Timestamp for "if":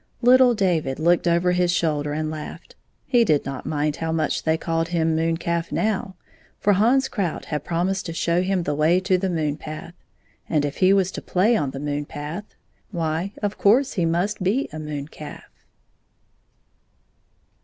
10.65-10.77